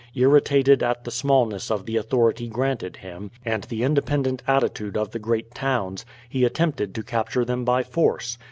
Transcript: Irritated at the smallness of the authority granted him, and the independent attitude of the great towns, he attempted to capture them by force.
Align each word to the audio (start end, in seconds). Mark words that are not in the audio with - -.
Irritated 0.15 0.81
at 0.81 1.03
the 1.03 1.11
smallness 1.11 1.69
of 1.69 1.85
the 1.85 1.95
authority 1.95 2.47
granted 2.47 2.95
him, 2.95 3.29
and 3.45 3.65
the 3.65 3.83
independent 3.83 4.41
attitude 4.47 4.97
of 4.97 5.11
the 5.11 5.19
great 5.19 5.53
towns, 5.53 6.05
he 6.27 6.43
attempted 6.43 6.95
to 6.95 7.03
capture 7.03 7.45
them 7.45 7.63
by 7.63 7.83
force. 7.83 8.39